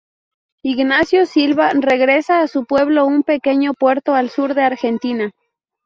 Ignacio 0.63 1.27
Silva 1.27 1.69
regresa 1.73 2.39
a 2.41 2.47
su 2.47 2.65
pueblo, 2.65 3.05
un 3.05 3.21
pequeño 3.21 3.75
puerto 3.75 4.15
al 4.15 4.31
sur 4.31 4.55
de 4.55 4.63
Argentina. 4.63 5.31